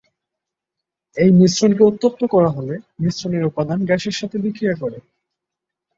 [1.17, 4.97] এই মিশ্রণকে উত্তপ্ত করা হলে মিশ্রণের উপাদান গ্যাসের সাথে বিক্রিয়া করে।